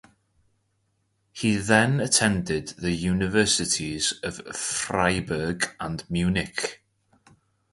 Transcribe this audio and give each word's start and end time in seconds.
He 1.31 1.57
then 1.57 1.99
attended 1.99 2.69
the 2.69 2.91
Universities 2.91 4.13
of 4.23 4.41
Freiburg 4.55 5.75
and 5.79 6.03
Munich. 6.09 6.83